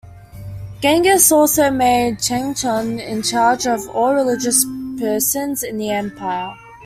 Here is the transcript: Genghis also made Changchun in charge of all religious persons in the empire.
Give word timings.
Genghis 0.81 1.31
also 1.31 1.69
made 1.69 2.17
Changchun 2.17 2.99
in 2.99 3.21
charge 3.21 3.67
of 3.67 3.87
all 3.89 4.15
religious 4.15 4.65
persons 4.99 5.61
in 5.61 5.77
the 5.77 5.91
empire. 5.91 6.55